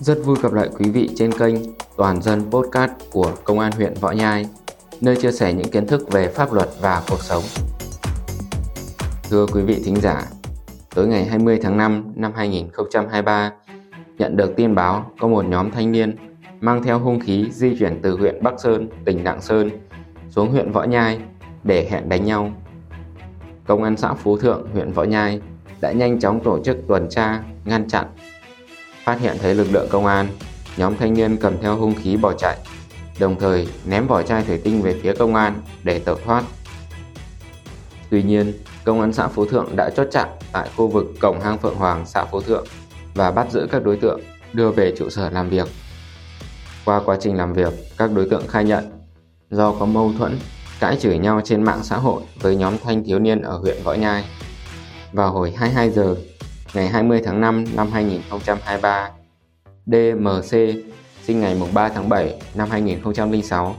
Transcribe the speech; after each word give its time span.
Rất 0.00 0.18
vui 0.24 0.36
gặp 0.42 0.52
lại 0.52 0.68
quý 0.78 0.90
vị 0.90 1.10
trên 1.16 1.32
kênh 1.32 1.54
Toàn 1.96 2.22
dân 2.22 2.50
Podcast 2.50 2.90
của 3.12 3.32
Công 3.44 3.58
an 3.58 3.72
huyện 3.72 3.94
Võ 4.00 4.10
Nhai, 4.10 4.46
nơi 5.00 5.16
chia 5.16 5.32
sẻ 5.32 5.52
những 5.52 5.70
kiến 5.70 5.86
thức 5.86 6.12
về 6.12 6.28
pháp 6.28 6.52
luật 6.52 6.68
và 6.80 7.02
cuộc 7.08 7.22
sống. 7.22 7.42
Thưa 9.30 9.46
quý 9.52 9.62
vị 9.62 9.82
thính 9.84 9.96
giả, 9.96 10.22
tối 10.94 11.06
ngày 11.06 11.24
20 11.24 11.58
tháng 11.62 11.76
5 11.76 12.12
năm 12.16 12.32
2023, 12.36 13.52
nhận 14.18 14.36
được 14.36 14.56
tin 14.56 14.74
báo 14.74 15.10
có 15.20 15.28
một 15.28 15.44
nhóm 15.44 15.70
thanh 15.70 15.92
niên 15.92 16.16
mang 16.60 16.82
theo 16.82 16.98
hung 16.98 17.20
khí 17.20 17.48
di 17.52 17.76
chuyển 17.78 17.98
từ 18.02 18.16
huyện 18.16 18.42
Bắc 18.42 18.54
Sơn, 18.60 18.88
tỉnh 19.04 19.24
Lạng 19.24 19.40
Sơn 19.40 19.70
xuống 20.30 20.50
huyện 20.50 20.72
Võ 20.72 20.84
Nhai 20.84 21.20
để 21.64 21.88
hẹn 21.90 22.08
đánh 22.08 22.24
nhau. 22.24 22.52
Công 23.66 23.82
an 23.82 23.96
xã 23.96 24.14
Phú 24.14 24.36
Thượng, 24.36 24.68
huyện 24.72 24.92
Võ 24.92 25.02
Nhai 25.02 25.40
đã 25.80 25.92
nhanh 25.92 26.20
chóng 26.20 26.40
tổ 26.44 26.58
chức 26.64 26.76
tuần 26.88 27.08
tra, 27.10 27.42
ngăn 27.64 27.88
chặn. 27.88 28.06
Phát 29.08 29.20
hiện 29.20 29.36
thấy 29.40 29.54
lực 29.54 29.66
lượng 29.72 29.88
công 29.90 30.06
an, 30.06 30.28
nhóm 30.76 30.96
thanh 30.96 31.14
niên 31.14 31.36
cầm 31.36 31.62
theo 31.62 31.76
hung 31.76 31.94
khí 31.94 32.16
bỏ 32.16 32.32
chạy, 32.32 32.58
đồng 33.18 33.38
thời 33.40 33.68
ném 33.84 34.06
vỏ 34.06 34.22
chai 34.22 34.44
thủy 34.44 34.60
tinh 34.64 34.82
về 34.82 35.00
phía 35.02 35.14
công 35.14 35.34
an 35.34 35.62
để 35.82 35.98
tẩu 35.98 36.16
thoát. 36.24 36.44
Tuy 38.10 38.22
nhiên, 38.22 38.52
công 38.84 39.00
an 39.00 39.12
xã 39.12 39.28
Phú 39.28 39.44
Thượng 39.44 39.76
đã 39.76 39.90
chốt 39.90 40.06
chặn 40.10 40.28
tại 40.52 40.68
khu 40.76 40.88
vực 40.88 41.06
cổng 41.20 41.40
hang 41.40 41.58
Phượng 41.58 41.74
Hoàng 41.74 42.06
xã 42.06 42.24
Phú 42.24 42.40
Thượng 42.40 42.66
và 43.14 43.30
bắt 43.30 43.52
giữ 43.52 43.66
các 43.70 43.84
đối 43.84 43.96
tượng 43.96 44.20
đưa 44.52 44.70
về 44.70 44.94
trụ 44.98 45.10
sở 45.10 45.30
làm 45.30 45.48
việc. 45.48 45.68
Qua 46.84 47.00
quá 47.04 47.16
trình 47.20 47.36
làm 47.36 47.52
việc, 47.52 47.72
các 47.98 48.10
đối 48.12 48.28
tượng 48.28 48.46
khai 48.48 48.64
nhận 48.64 48.90
do 49.50 49.72
có 49.72 49.86
mâu 49.86 50.12
thuẫn, 50.18 50.38
cãi 50.80 50.96
chửi 51.00 51.18
nhau 51.18 51.40
trên 51.44 51.62
mạng 51.62 51.80
xã 51.82 51.96
hội 51.96 52.22
với 52.40 52.56
nhóm 52.56 52.78
thanh 52.84 53.04
thiếu 53.04 53.18
niên 53.18 53.42
ở 53.42 53.58
huyện 53.58 53.82
Võ 53.84 53.94
Nhai. 53.94 54.24
Vào 55.12 55.32
hồi 55.32 55.54
22 55.56 55.90
giờ 55.90 56.16
ngày 56.74 56.88
20 56.88 57.20
tháng 57.24 57.40
5 57.40 57.64
năm 57.76 57.90
2023, 57.92 59.10
DMC 59.86 60.52
sinh 61.22 61.40
ngày 61.40 61.56
3 61.74 61.88
tháng 61.88 62.08
7 62.08 62.40
năm 62.54 62.68
2006, 62.70 63.74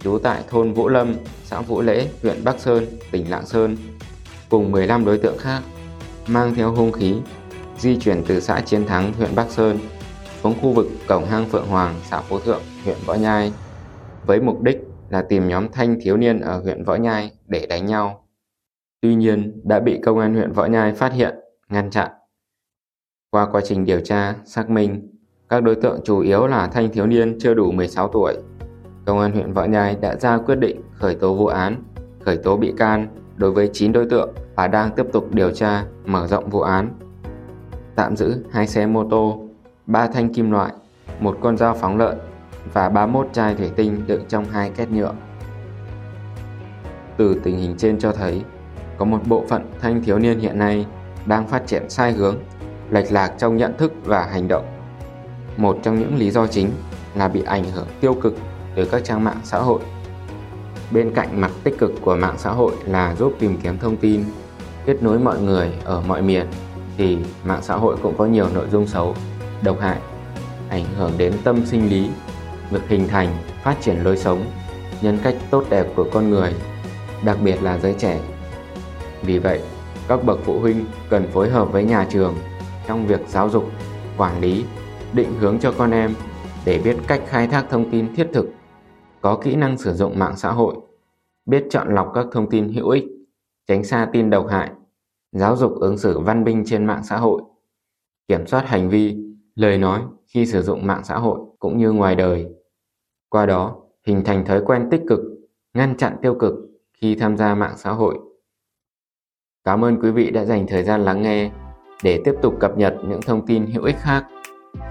trú 0.00 0.18
tại 0.18 0.42
thôn 0.48 0.72
Vũ 0.72 0.88
Lâm, 0.88 1.14
xã 1.44 1.60
Vũ 1.60 1.82
Lễ, 1.82 2.08
huyện 2.22 2.44
Bắc 2.44 2.60
Sơn, 2.60 2.86
tỉnh 3.10 3.30
Lạng 3.30 3.46
Sơn, 3.46 3.76
cùng 4.48 4.72
15 4.72 5.04
đối 5.04 5.18
tượng 5.18 5.38
khác 5.38 5.62
mang 6.26 6.54
theo 6.54 6.72
hung 6.72 6.92
khí 6.92 7.14
di 7.78 7.96
chuyển 7.96 8.22
từ 8.26 8.40
xã 8.40 8.60
Chiến 8.60 8.86
Thắng, 8.86 9.12
huyện 9.12 9.34
Bắc 9.34 9.50
Sơn 9.50 9.78
xuống 10.42 10.54
khu 10.62 10.72
vực 10.72 10.86
cổng 11.08 11.24
hang 11.24 11.46
Phượng 11.48 11.66
Hoàng, 11.66 11.94
xã 12.10 12.20
Phú 12.20 12.38
Thượng, 12.38 12.62
huyện 12.84 12.96
Võ 13.06 13.14
Nhai 13.14 13.52
với 14.26 14.40
mục 14.40 14.62
đích 14.62 14.78
là 15.10 15.22
tìm 15.28 15.48
nhóm 15.48 15.68
thanh 15.72 15.98
thiếu 16.00 16.16
niên 16.16 16.40
ở 16.40 16.60
huyện 16.60 16.84
Võ 16.84 16.94
Nhai 16.94 17.30
để 17.46 17.66
đánh 17.66 17.86
nhau. 17.86 18.24
Tuy 19.00 19.14
nhiên 19.14 19.60
đã 19.64 19.80
bị 19.80 20.00
công 20.02 20.18
an 20.18 20.34
huyện 20.34 20.52
Võ 20.52 20.66
Nhai 20.66 20.92
phát 20.92 21.12
hiện, 21.12 21.34
ngăn 21.68 21.90
chặn. 21.90 22.10
Qua 23.30 23.46
quá 23.52 23.60
trình 23.64 23.84
điều 23.84 24.00
tra, 24.00 24.34
xác 24.44 24.70
minh, 24.70 25.08
các 25.48 25.62
đối 25.62 25.74
tượng 25.74 26.00
chủ 26.04 26.20
yếu 26.20 26.46
là 26.46 26.66
thanh 26.66 26.92
thiếu 26.92 27.06
niên 27.06 27.38
chưa 27.40 27.54
đủ 27.54 27.70
16 27.72 28.08
tuổi. 28.08 28.34
Công 29.06 29.20
an 29.20 29.32
huyện 29.32 29.52
Võ 29.52 29.64
Nhai 29.64 29.96
đã 30.00 30.16
ra 30.16 30.38
quyết 30.38 30.54
định 30.54 30.82
khởi 30.92 31.14
tố 31.14 31.34
vụ 31.34 31.46
án, 31.46 31.82
khởi 32.20 32.36
tố 32.36 32.56
bị 32.56 32.74
can 32.76 33.08
đối 33.36 33.52
với 33.52 33.70
9 33.72 33.92
đối 33.92 34.06
tượng 34.10 34.34
và 34.56 34.68
đang 34.68 34.90
tiếp 34.96 35.06
tục 35.12 35.34
điều 35.34 35.50
tra, 35.50 35.84
mở 36.04 36.26
rộng 36.26 36.50
vụ 36.50 36.60
án. 36.60 36.98
Tạm 37.94 38.16
giữ 38.16 38.44
hai 38.50 38.66
xe 38.66 38.86
mô 38.86 39.08
tô, 39.10 39.42
3 39.86 40.06
thanh 40.06 40.34
kim 40.34 40.50
loại, 40.50 40.72
một 41.20 41.38
con 41.40 41.56
dao 41.56 41.74
phóng 41.74 41.96
lợn 41.96 42.18
và 42.72 42.88
31 42.88 43.28
chai 43.32 43.54
thủy 43.54 43.70
tinh 43.76 44.02
đựng 44.06 44.24
trong 44.28 44.44
hai 44.44 44.70
két 44.70 44.90
nhựa. 44.90 45.14
Từ 47.16 47.40
tình 47.44 47.56
hình 47.56 47.74
trên 47.78 47.98
cho 47.98 48.12
thấy, 48.12 48.42
có 48.98 49.04
một 49.04 49.20
bộ 49.28 49.44
phận 49.48 49.70
thanh 49.80 50.02
thiếu 50.02 50.18
niên 50.18 50.38
hiện 50.38 50.58
nay 50.58 50.86
đang 51.28 51.48
phát 51.48 51.66
triển 51.66 51.90
sai 51.90 52.12
hướng, 52.12 52.36
lệch 52.90 53.12
lạc 53.12 53.32
trong 53.38 53.56
nhận 53.56 53.76
thức 53.78 53.92
và 54.04 54.28
hành 54.32 54.48
động. 54.48 54.66
Một 55.56 55.78
trong 55.82 55.98
những 55.98 56.16
lý 56.16 56.30
do 56.30 56.46
chính 56.46 56.70
là 57.14 57.28
bị 57.28 57.42
ảnh 57.42 57.64
hưởng 57.64 57.86
tiêu 58.00 58.14
cực 58.14 58.34
từ 58.74 58.84
các 58.84 59.04
trang 59.04 59.24
mạng 59.24 59.40
xã 59.44 59.58
hội. 59.58 59.80
Bên 60.90 61.14
cạnh 61.14 61.40
mặt 61.40 61.50
tích 61.64 61.78
cực 61.78 61.92
của 62.00 62.16
mạng 62.16 62.34
xã 62.38 62.50
hội 62.50 62.72
là 62.84 63.14
giúp 63.14 63.32
tìm 63.38 63.56
kiếm 63.62 63.78
thông 63.78 63.96
tin, 63.96 64.24
kết 64.86 65.02
nối 65.02 65.18
mọi 65.18 65.40
người 65.40 65.72
ở 65.84 66.02
mọi 66.06 66.22
miền 66.22 66.46
thì 66.96 67.18
mạng 67.44 67.62
xã 67.62 67.76
hội 67.76 67.96
cũng 68.02 68.18
có 68.18 68.26
nhiều 68.26 68.48
nội 68.54 68.66
dung 68.70 68.86
xấu, 68.86 69.14
độc 69.62 69.80
hại, 69.80 69.98
ảnh 70.68 70.84
hưởng 70.96 71.12
đến 71.18 71.32
tâm 71.44 71.66
sinh 71.66 71.90
lý, 71.90 72.08
việc 72.70 72.88
hình 72.88 73.08
thành, 73.08 73.36
phát 73.62 73.76
triển 73.80 74.04
lối 74.04 74.16
sống, 74.16 74.44
nhân 75.02 75.18
cách 75.22 75.34
tốt 75.50 75.64
đẹp 75.70 75.86
của 75.96 76.06
con 76.12 76.30
người, 76.30 76.54
đặc 77.24 77.38
biệt 77.42 77.62
là 77.62 77.78
giới 77.78 77.94
trẻ. 77.98 78.20
Vì 79.22 79.38
vậy, 79.38 79.60
các 80.08 80.24
bậc 80.24 80.38
phụ 80.44 80.60
huynh 80.60 80.84
cần 81.10 81.26
phối 81.32 81.50
hợp 81.50 81.72
với 81.72 81.84
nhà 81.84 82.06
trường 82.10 82.34
trong 82.86 83.06
việc 83.06 83.20
giáo 83.28 83.50
dục, 83.50 83.64
quản 84.16 84.40
lý, 84.40 84.64
định 85.12 85.32
hướng 85.40 85.58
cho 85.58 85.72
con 85.78 85.90
em 85.90 86.14
để 86.64 86.80
biết 86.84 86.96
cách 87.06 87.22
khai 87.26 87.46
thác 87.46 87.66
thông 87.70 87.90
tin 87.90 88.14
thiết 88.14 88.28
thực, 88.32 88.48
có 89.20 89.38
kỹ 89.44 89.56
năng 89.56 89.78
sử 89.78 89.92
dụng 89.92 90.18
mạng 90.18 90.36
xã 90.36 90.52
hội, 90.52 90.74
biết 91.46 91.64
chọn 91.70 91.94
lọc 91.94 92.10
các 92.14 92.26
thông 92.32 92.50
tin 92.50 92.72
hữu 92.72 92.88
ích, 92.88 93.04
tránh 93.66 93.84
xa 93.84 94.08
tin 94.12 94.30
độc 94.30 94.46
hại, 94.48 94.70
giáo 95.32 95.56
dục 95.56 95.72
ứng 95.80 95.98
xử 95.98 96.18
văn 96.18 96.44
minh 96.44 96.62
trên 96.66 96.86
mạng 96.86 97.02
xã 97.04 97.16
hội, 97.16 97.42
kiểm 98.28 98.46
soát 98.46 98.66
hành 98.66 98.88
vi, 98.88 99.16
lời 99.54 99.78
nói 99.78 100.02
khi 100.26 100.46
sử 100.46 100.62
dụng 100.62 100.86
mạng 100.86 101.04
xã 101.04 101.18
hội 101.18 101.40
cũng 101.58 101.78
như 101.78 101.92
ngoài 101.92 102.14
đời. 102.14 102.46
Qua 103.28 103.46
đó, 103.46 103.76
hình 104.06 104.24
thành 104.24 104.44
thói 104.44 104.62
quen 104.64 104.88
tích 104.90 105.02
cực, 105.08 105.20
ngăn 105.74 105.96
chặn 105.96 106.16
tiêu 106.22 106.34
cực 106.34 106.54
khi 106.92 107.14
tham 107.14 107.36
gia 107.36 107.54
mạng 107.54 107.74
xã 107.76 107.90
hội. 107.90 108.18
Cảm 109.68 109.84
ơn 109.84 110.00
quý 110.00 110.10
vị 110.10 110.30
đã 110.30 110.44
dành 110.44 110.66
thời 110.66 110.82
gian 110.82 111.04
lắng 111.04 111.22
nghe. 111.22 111.50
Để 112.02 112.20
tiếp 112.24 112.34
tục 112.42 112.54
cập 112.60 112.78
nhật 112.78 112.94
những 113.08 113.22
thông 113.22 113.46
tin 113.46 113.66
hữu 113.66 113.84
ích 113.84 113.96
khác, 113.98 114.24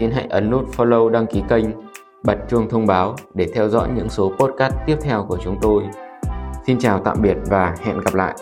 xin 0.00 0.10
hãy 0.10 0.26
ấn 0.30 0.50
nút 0.50 0.76
follow 0.76 1.08
đăng 1.08 1.26
ký 1.26 1.42
kênh, 1.48 1.64
bật 2.24 2.38
chuông 2.48 2.68
thông 2.68 2.86
báo 2.86 3.14
để 3.34 3.46
theo 3.54 3.68
dõi 3.68 3.88
những 3.96 4.08
số 4.08 4.32
podcast 4.38 4.74
tiếp 4.86 4.96
theo 5.02 5.24
của 5.28 5.38
chúng 5.44 5.56
tôi. 5.62 5.82
Xin 6.66 6.78
chào 6.78 7.00
tạm 7.04 7.16
biệt 7.22 7.36
và 7.46 7.74
hẹn 7.80 7.96
gặp 7.96 8.14
lại. 8.14 8.34